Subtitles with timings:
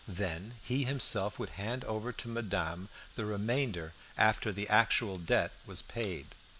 [0.07, 5.83] Then he himself would hand over to madame the remainder after the actual debt was
[5.83, 6.33] paid.